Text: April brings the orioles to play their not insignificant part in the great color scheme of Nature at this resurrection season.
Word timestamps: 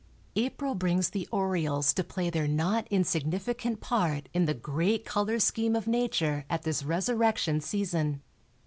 April 0.35 0.73
brings 0.73 1.11
the 1.11 1.27
orioles 1.31 1.93
to 1.93 2.03
play 2.03 2.31
their 2.31 2.47
not 2.47 2.87
insignificant 2.89 3.81
part 3.81 4.29
in 4.33 4.45
the 4.45 4.55
great 4.55 5.05
color 5.05 5.37
scheme 5.37 5.75
of 5.75 5.85
Nature 5.85 6.43
at 6.49 6.63
this 6.63 6.83
resurrection 6.83 7.59
season. 7.61 8.23